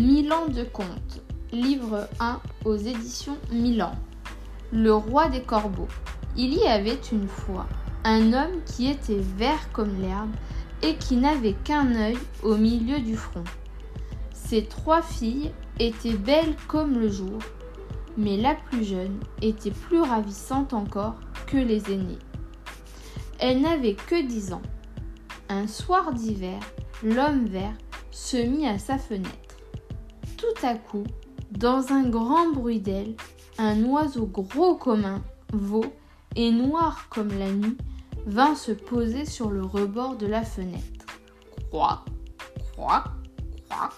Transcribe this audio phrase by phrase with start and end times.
[0.00, 1.20] Milan de contes,
[1.52, 3.92] livre 1 aux éditions Milan.
[4.72, 5.88] Le roi des corbeaux.
[6.38, 7.66] Il y avait une fois
[8.04, 10.30] un homme qui était vert comme l'herbe
[10.82, 13.44] et qui n'avait qu'un œil au milieu du front.
[14.32, 17.38] Ses trois filles étaient belles comme le jour,
[18.16, 22.18] mais la plus jeune était plus ravissante encore que les aînées.
[23.38, 24.62] Elle n'avait que dix ans.
[25.50, 26.60] Un soir d'hiver,
[27.02, 27.76] l'homme vert
[28.10, 29.49] se mit à sa fenêtre.
[30.40, 31.04] Tout à coup,
[31.50, 33.14] dans un grand bruit d'aile,
[33.58, 35.22] un oiseau gros comme un
[35.52, 35.84] veau
[36.34, 37.76] et noir comme la nuit
[38.24, 41.04] vint se poser sur le rebord de la fenêtre.
[41.68, 42.06] Croix,
[42.72, 43.04] croix,
[43.68, 43.90] croix.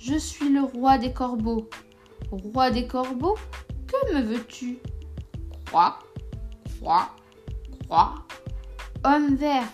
[0.00, 1.70] Je suis le roi des corbeaux.
[2.32, 3.38] Roi des corbeaux,
[3.86, 4.80] que me veux-tu?
[5.66, 6.00] Croix,
[6.80, 7.10] croix,
[7.84, 8.14] croix.
[9.04, 9.68] Homme vert,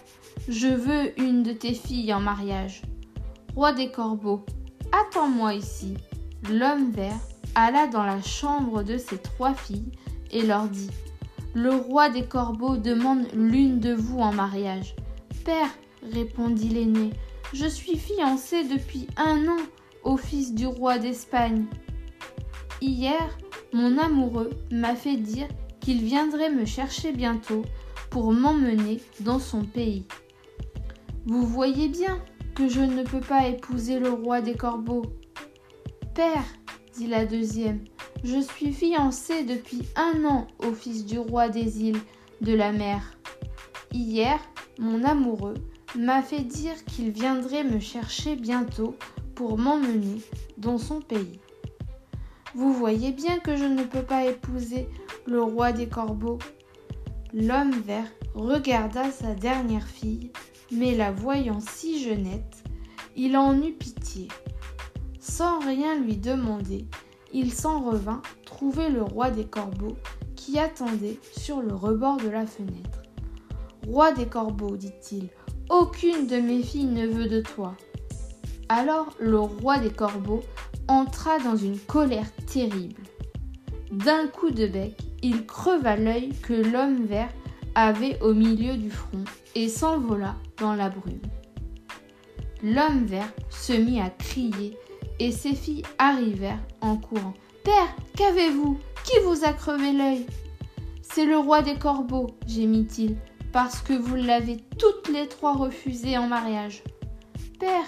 [0.49, 2.83] je veux une de tes filles en mariage.
[3.55, 4.45] Roi des corbeaux,
[4.95, 5.97] Attends-moi ici.
[6.49, 7.19] L'homme vert
[7.57, 9.91] alla dans la chambre de ses trois filles
[10.31, 10.91] et leur dit
[11.53, 14.95] Le roi des corbeaux demande l'une de vous en mariage.
[15.45, 15.71] Père,
[16.13, 17.11] répondit l'aîné,
[17.53, 19.63] je suis fiancée depuis un an
[20.05, 21.65] au fils du roi d'Espagne.
[22.81, 23.37] Hier,
[23.73, 25.49] mon amoureux m'a fait dire
[25.81, 27.63] qu'il viendrait me chercher bientôt
[28.11, 30.07] pour m'emmener dans son pays.
[31.27, 32.23] Vous voyez bien,
[32.55, 35.05] que je ne peux pas épouser le roi des corbeaux.
[36.15, 36.45] Père,
[36.95, 37.81] dit la deuxième,
[38.23, 42.01] je suis fiancée depuis un an au fils du roi des îles
[42.41, 43.17] de la mer.
[43.93, 44.39] Hier,
[44.79, 45.55] mon amoureux
[45.97, 48.97] m'a fait dire qu'il viendrait me chercher bientôt
[49.35, 50.21] pour m'emmener
[50.57, 51.41] dans son pays.
[52.55, 54.89] Vous voyez bien que je ne peux pas épouser
[55.27, 56.39] le roi des corbeaux.
[57.33, 60.31] L'homme vert regarda sa dernière fille
[60.75, 62.65] mais la voyant si jeunette,
[63.17, 64.29] il en eut pitié.
[65.21, 66.87] Sans rien lui demander,
[67.33, 69.97] il s'en revint trouver le roi des corbeaux
[70.37, 73.03] qui attendait sur le rebord de la fenêtre.
[73.87, 75.29] Roi des corbeaux, dit-il,
[75.71, 77.75] aucune de mes filles ne veut de toi.
[78.69, 80.43] Alors le roi des corbeaux
[80.89, 83.03] entra dans une colère terrible.
[83.91, 87.33] D'un coup de bec, il creva l'œil que l'homme vert
[87.75, 89.25] avait au milieu du front
[89.55, 91.21] et s'envola dans la brume.
[92.63, 94.77] L'homme vert se mit à crier
[95.19, 97.35] et ses filles arrivèrent en courant.
[97.63, 98.79] Père, qu'avez-vous?
[99.05, 100.27] Qui vous a crevé l'œil?
[101.03, 103.17] C'est le roi des corbeaux, gémit-il,
[103.53, 106.83] parce que vous l'avez toutes les trois refusé en mariage.
[107.61, 107.85] Père,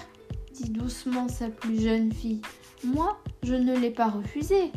[0.53, 2.41] dit doucement sa plus jeune fille,
[2.83, 4.71] moi, je ne l'ai pas refusé.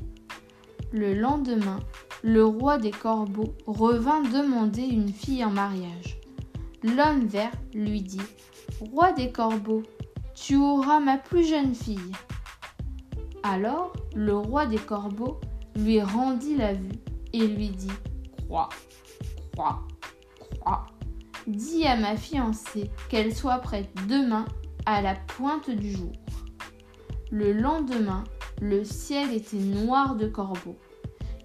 [0.92, 1.78] Le lendemain,
[2.22, 6.20] le roi des corbeaux revint demander une fille en mariage.
[6.82, 8.20] L'homme vert lui dit
[8.80, 9.82] Roi des corbeaux,
[10.34, 12.12] tu auras ma plus jeune fille.
[13.42, 15.40] Alors le roi des corbeaux
[15.76, 16.92] lui rendit la vue
[17.32, 17.92] et lui dit
[18.44, 18.68] Croix,
[19.52, 19.82] croix,
[20.60, 20.86] croix.
[21.46, 24.44] Dis à ma fiancée qu'elle soit prête demain
[24.84, 26.12] à la pointe du jour.
[27.30, 28.24] Le lendemain,
[28.60, 30.78] le ciel était noir de corbeaux.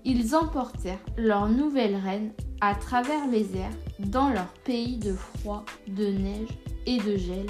[0.07, 6.05] Ils emportèrent leur nouvelle reine à travers les airs dans leur pays de froid, de
[6.05, 6.49] neige
[6.85, 7.47] et de gel,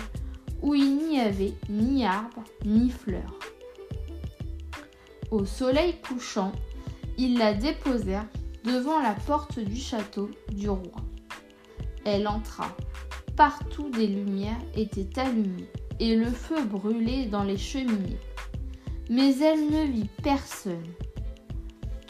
[0.62, 3.38] où il n'y avait ni arbres ni fleurs.
[5.32, 6.54] Au soleil couchant,
[7.18, 8.28] ils la déposèrent
[8.64, 11.04] devant la porte du château du roi.
[12.06, 12.70] Elle entra.
[13.36, 18.20] Partout des lumières étaient allumées et le feu brûlait dans les cheminées.
[19.10, 20.86] Mais elle ne vit personne.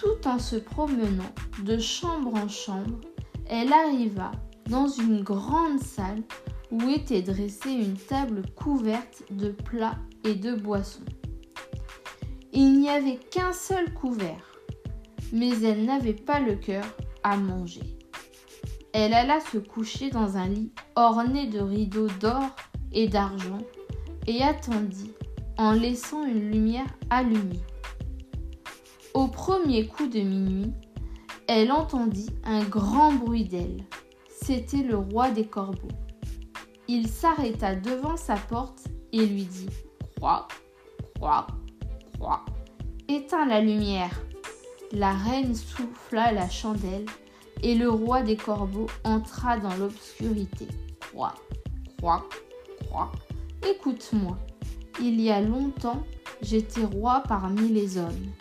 [0.06, 1.34] Tout en se promenant
[1.64, 3.02] de chambre en chambre,
[3.48, 4.30] elle arriva
[4.70, 6.22] dans une grande salle
[6.70, 11.06] où était dressée une table couverte de plats et de boissons.
[12.54, 14.54] Il n'y avait qu'un seul couvert,
[15.34, 16.86] mais elle n'avait pas le cœur
[17.24, 17.98] à manger.
[18.94, 22.56] Elle alla se coucher dans un lit orné de rideaux d'or
[22.92, 23.58] et d'argent
[24.28, 25.14] et attendit
[25.58, 27.64] en laissant une lumière allumée.
[29.16, 30.74] Au premier coup de minuit,
[31.48, 33.86] elle entendit un grand bruit d'ailes.
[34.28, 35.96] C'était le roi des corbeaux.
[36.90, 39.70] Il s'arrêta devant sa porte et lui dit
[40.18, 40.50] Croix,
[41.16, 41.48] croix,
[42.20, 42.44] croix.
[43.08, 44.20] Éteins la lumière.
[44.92, 47.06] La reine souffla la chandelle
[47.64, 50.68] et le roi des corbeaux entra dans l'obscurité.
[51.00, 51.36] Croix,
[52.00, 52.28] croix,
[52.86, 53.14] croix.
[53.66, 54.38] Écoute-moi.
[55.00, 56.04] Il y a longtemps,
[56.42, 58.34] j'étais roi parmi les hommes.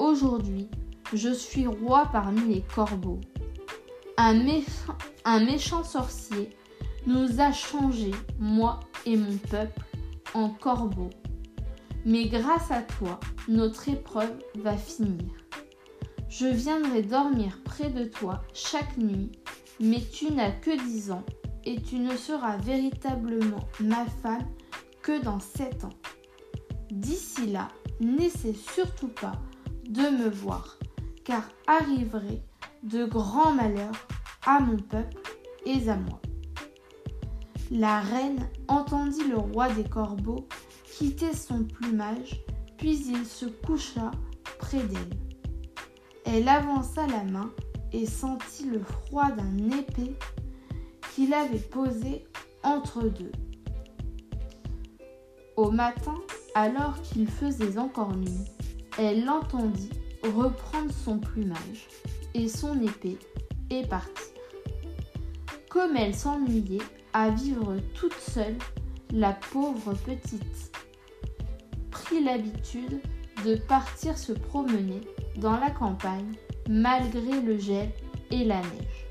[0.00, 0.66] Aujourd'hui,
[1.12, 3.20] je suis roi parmi les corbeaux.
[4.16, 6.56] Un méchant, sorcier
[7.06, 9.82] nous a changés, moi et mon peuple,
[10.32, 11.10] en corbeaux.
[12.06, 15.34] mais grâce à toi, notre épreuve va finir.
[16.30, 19.30] Je viendrai dormir près de toi chaque nuit,
[19.80, 21.26] mais tu n'as que dix ans
[21.64, 24.48] et tu ne seras véritablement ma femme
[25.02, 25.98] que dans sept ans.
[26.90, 27.68] D'ici là,
[28.00, 29.32] n'essaie surtout pas
[29.90, 30.78] de me voir,
[31.24, 32.42] car arriverait
[32.84, 34.06] de grands malheurs
[34.46, 35.20] à mon peuple
[35.66, 36.20] et à moi.
[37.72, 40.46] La reine entendit le roi des corbeaux
[40.84, 42.40] quitter son plumage,
[42.78, 44.12] puis il se coucha
[44.60, 45.18] près d'elle.
[46.24, 47.50] Elle avança la main
[47.92, 50.16] et sentit le froid d'un épée
[51.12, 52.24] qu'il avait posé
[52.62, 53.32] entre deux.
[55.56, 56.14] Au matin,
[56.54, 58.46] alors qu'il faisait encore nuit,
[59.00, 59.88] elle l'entendit
[60.22, 61.88] reprendre son plumage
[62.34, 63.18] et son épée
[63.70, 64.26] et partir.
[65.70, 66.82] Comme elle s'ennuyait
[67.14, 68.58] à vivre toute seule,
[69.10, 70.76] la pauvre petite
[71.90, 73.00] prit l'habitude
[73.42, 75.00] de partir se promener
[75.36, 76.34] dans la campagne
[76.68, 77.90] malgré le gel
[78.30, 79.08] et la neige.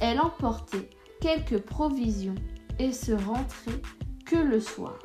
[0.00, 0.88] Elle emportait
[1.20, 2.36] quelques provisions
[2.78, 3.82] et se rentrait
[4.24, 4.96] que le soir.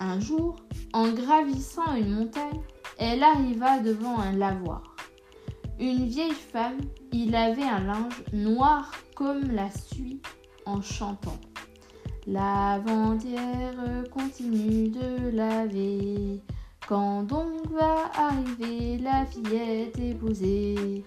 [0.00, 0.56] Un jour,
[0.92, 2.60] en gravissant une montagne,
[2.98, 4.82] elle arriva devant un lavoir.
[5.78, 6.78] Une vieille femme
[7.12, 10.20] y lavait un linge noir comme la suie
[10.66, 11.38] en chantant.
[12.26, 16.42] La vendière continue de laver.
[16.86, 21.04] Quand donc va arriver la fillette épousée?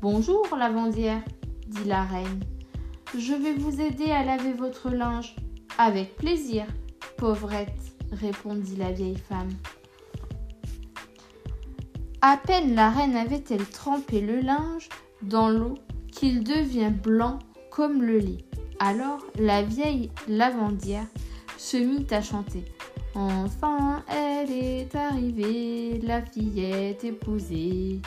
[0.00, 1.22] Bonjour, lavandière,
[1.66, 2.40] dit la reine.
[3.16, 5.36] Je vais vous aider à laver votre linge.
[5.78, 6.64] Avec plaisir,
[7.18, 9.50] pauvrette, répondit la vieille femme.
[12.22, 14.88] À peine la reine avait-elle trempé le linge
[15.22, 15.74] dans l'eau
[16.10, 17.38] qu'il devient blanc
[17.70, 18.44] comme le lait.
[18.78, 21.06] Alors la vieille lavandière
[21.56, 22.64] se mit à chanter.
[23.14, 28.00] Enfin, elle est arrivée, la fillette épousée.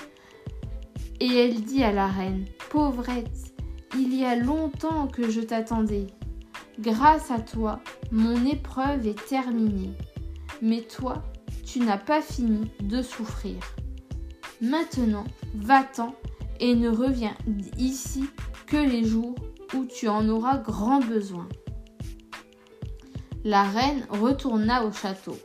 [1.19, 3.53] Et elle dit à la reine, Pauvrette,
[3.95, 6.07] il y a longtemps que je t'attendais.
[6.79, 7.79] Grâce à toi,
[8.11, 9.93] mon épreuve est terminée.
[10.61, 11.23] Mais toi,
[11.65, 13.57] tu n'as pas fini de souffrir.
[14.61, 16.15] Maintenant, va-t'en
[16.59, 17.35] et ne reviens
[17.77, 18.25] ici
[18.65, 19.35] que les jours
[19.73, 21.47] où tu en auras grand besoin
[23.43, 25.37] la reine retourna au château.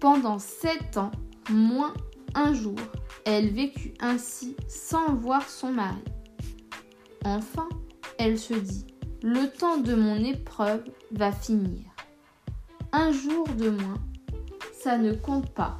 [0.00, 1.10] Pendant sept ans,
[1.50, 1.94] moins
[2.34, 2.76] un jour,
[3.24, 6.02] elle vécut ainsi sans voir son mari.
[7.24, 7.68] Enfin,
[8.18, 8.86] elle se dit,
[9.28, 11.82] le temps de mon épreuve va finir.
[12.92, 13.98] Un jour de moins,
[14.72, 15.78] ça ne compte pas.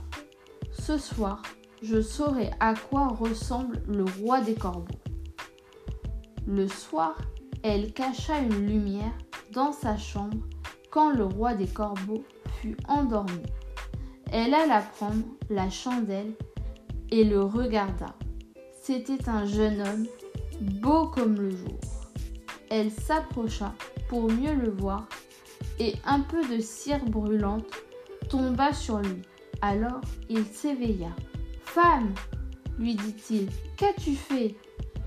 [0.72, 1.43] Ce soir,
[1.81, 4.98] je saurai à quoi ressemble le roi des corbeaux.
[6.44, 7.16] Le soir,
[7.62, 9.16] elle cacha une lumière
[9.52, 10.44] dans sa chambre
[10.90, 12.25] quand le roi des corbeaux
[12.60, 13.44] fut endormi.
[14.32, 16.32] Elle alla prendre la chandelle
[17.12, 18.12] et le regarda.
[18.82, 20.06] C'était un jeune homme,
[20.60, 21.78] beau comme le jour.
[22.71, 23.75] Elle s'approcha
[24.09, 25.09] pour mieux le voir
[25.79, 27.67] et un peu de cire brûlante
[28.29, 29.23] tomba sur lui.
[29.63, 31.11] Alors il s'éveilla.
[31.65, 32.13] Femme,
[32.79, 34.55] lui dit-il, qu'as-tu fait?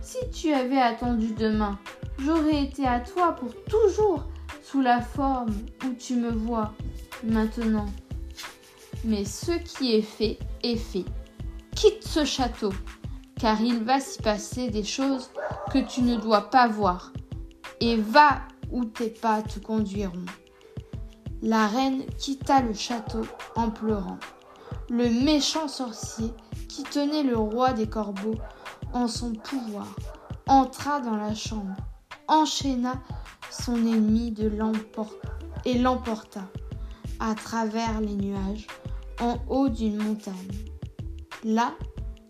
[0.02, 1.78] Si tu avais attendu demain,
[2.20, 4.26] j'aurais été à toi pour toujours
[4.64, 5.54] sous la forme
[5.86, 6.74] où tu me vois
[7.24, 7.88] maintenant.
[9.04, 11.06] Mais ce qui est fait est fait.
[11.75, 12.74] Quitte ce château,
[13.39, 15.30] car il va s'y passer des choses
[15.72, 17.13] que tu ne dois pas voir,
[17.79, 20.25] et va où tes pas te conduiront.
[21.41, 23.21] La reine quitta le château
[23.55, 24.19] en pleurant.
[24.89, 26.33] Le méchant sorcier
[26.67, 28.36] qui tenait le roi des corbeaux
[28.93, 29.88] en son pouvoir
[30.48, 31.75] entra dans la chambre,
[32.27, 32.95] enchaîna
[33.51, 34.51] son ennemi de
[35.65, 36.41] et l'emporta
[37.19, 38.67] à travers les nuages
[39.21, 40.33] en haut d'une montagne.
[41.43, 41.74] Là,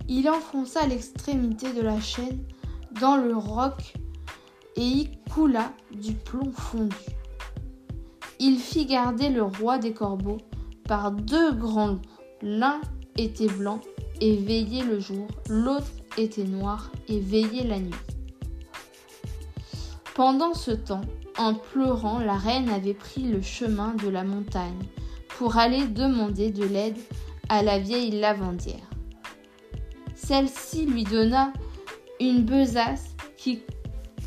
[0.07, 2.43] il enfonça l'extrémité de la chaîne
[2.99, 3.93] dans le roc
[4.79, 6.95] et y coula du plomb fondu.
[8.39, 10.37] Il fit garder le roi des corbeaux
[10.87, 12.01] par deux grands loups.
[12.41, 12.79] L'un
[13.17, 13.81] était blanc
[14.21, 17.91] et veillait le jour, l'autre était noir et veillait la nuit.
[20.15, 21.01] Pendant ce temps,
[21.37, 24.79] en pleurant, la reine avait pris le chemin de la montagne
[25.37, 26.97] pour aller demander de l'aide
[27.49, 28.89] à la vieille lavandière.
[30.15, 31.51] Celle-ci lui donna
[32.21, 33.61] une besace qui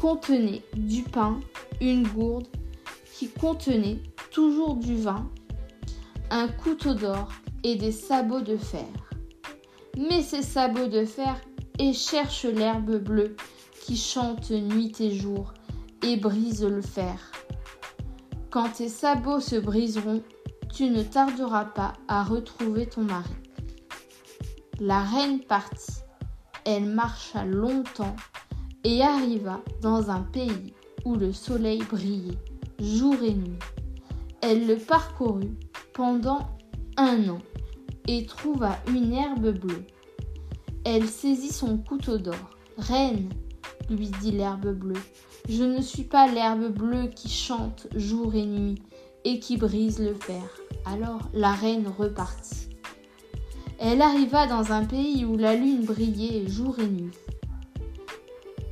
[0.02, 1.38] contenait du pain,
[1.80, 2.48] une gourde
[3.14, 5.30] qui contenait toujours du vin,
[6.28, 7.28] un couteau d'or
[7.62, 8.88] et des sabots de fer.
[9.96, 11.40] Mais ces sabots de fer
[11.78, 13.36] et cherche l'herbe bleue
[13.80, 15.54] qui chante nuit et jour
[16.02, 17.30] et brise le fer.
[18.50, 20.24] Quand tes sabots se briseront,
[20.74, 23.36] tu ne tarderas pas à retrouver ton mari.
[24.80, 25.92] La reine partit.
[26.64, 28.16] Elle marcha longtemps
[28.84, 30.74] et arriva dans un pays
[31.04, 32.38] où le soleil brillait
[32.80, 33.58] jour et nuit.
[34.40, 35.54] Elle le parcourut
[35.92, 36.48] pendant
[36.96, 37.38] un an
[38.08, 39.84] et trouva une herbe bleue.
[40.84, 42.50] Elle saisit son couteau d'or.
[42.76, 43.28] Reine,
[43.88, 45.00] lui dit l'herbe bleue,
[45.48, 48.82] je ne suis pas l'herbe bleue qui chante jour et nuit
[49.24, 50.42] et qui brise le fer.
[50.84, 52.68] Alors la reine repartit.
[53.78, 57.10] Elle arriva dans un pays où la lune brillait jour et nuit.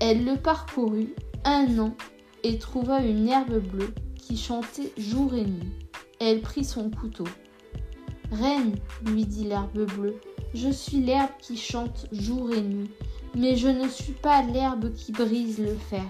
[0.01, 1.15] Elle le parcourut
[1.45, 1.95] un an
[2.43, 5.73] et trouva une herbe bleue qui chantait jour et nuit.
[6.19, 7.27] Elle prit son couteau.
[8.33, 10.19] Reine, lui dit l'herbe bleue,
[10.55, 12.91] je suis l'herbe qui chante jour et nuit,
[13.37, 16.07] mais je ne suis pas l'herbe qui brise le fer.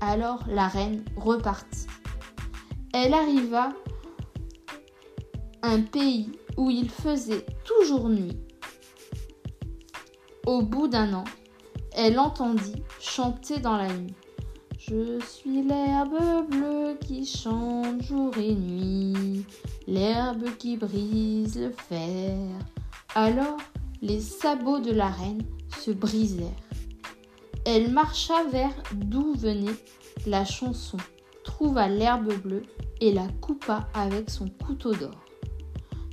[0.00, 1.86] Alors la reine repartit.
[2.94, 3.74] Elle arriva
[5.62, 8.38] un pays où il faisait toujours nuit.
[10.46, 11.24] Au bout d'un an,
[11.96, 14.14] elle entendit chanter dans la nuit.
[14.78, 19.44] Je suis l'herbe bleue qui chante jour et nuit,
[19.88, 22.36] l'herbe qui brise le fer.
[23.14, 23.56] Alors
[24.02, 25.42] les sabots de la reine
[25.80, 26.50] se brisèrent.
[27.64, 29.74] Elle marcha vers d'où venait
[30.26, 30.98] la chanson,
[31.44, 32.62] trouva l'herbe bleue
[33.00, 35.24] et la coupa avec son couteau d'or.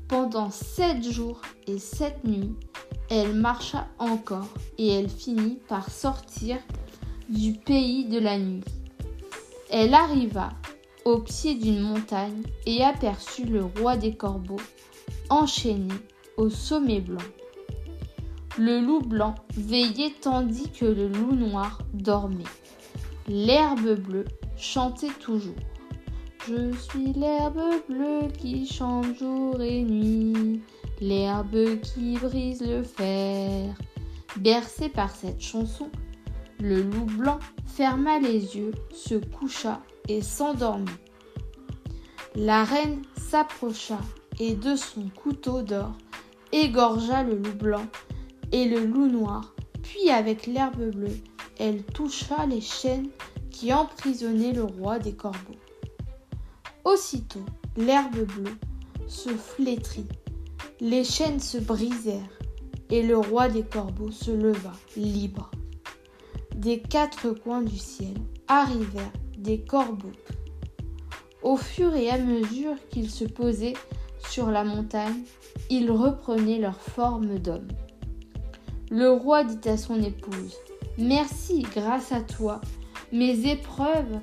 [0.07, 2.55] Pendant sept jours et sept nuits,
[3.09, 6.57] elle marcha encore et elle finit par sortir
[7.29, 8.63] du pays de la nuit.
[9.69, 10.49] Elle arriva
[11.05, 14.61] au pied d'une montagne et aperçut le roi des corbeaux
[15.29, 15.93] enchaîné
[16.37, 17.21] au sommet blanc.
[18.57, 22.43] Le loup blanc veillait tandis que le loup noir dormait.
[23.27, 24.25] L'herbe bleue
[24.57, 25.55] chantait toujours.
[26.47, 30.61] Je suis l'herbe bleue qui chante jour et nuit,
[31.03, 33.75] l'herbe qui brise le fer.
[34.37, 35.89] Bercé par cette chanson,
[36.59, 40.99] le loup blanc ferma les yeux, se coucha et s'endormit.
[42.35, 43.99] La reine s'approcha
[44.39, 45.91] et de son couteau d'or
[46.51, 47.85] égorgea le loup blanc
[48.51, 51.19] et le loup noir, puis avec l'herbe bleue,
[51.59, 53.09] elle toucha les chaînes
[53.51, 55.59] qui emprisonnaient le roi des corbeaux.
[56.85, 57.45] Aussitôt,
[57.75, 58.57] l'herbe bleue
[59.07, 60.07] se flétrit,
[60.79, 62.39] les chaînes se brisèrent,
[62.89, 65.49] et le roi des corbeaux se leva libre.
[66.55, 68.13] Des quatre coins du ciel
[68.47, 70.11] arrivèrent des corbeaux.
[71.41, 73.73] Au fur et à mesure qu'ils se posaient
[74.29, 75.23] sur la montagne,
[75.69, 77.67] ils reprenaient leur forme d'homme.
[78.89, 80.55] Le roi dit à son épouse,
[80.97, 82.61] Merci, grâce à toi,
[83.11, 84.19] mes épreuves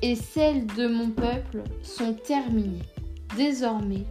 [0.00, 2.82] et celles de mon peuple sont terminées.
[3.36, 4.04] Désormais,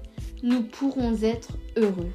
[0.44, 2.12] nous pourrons être heureux.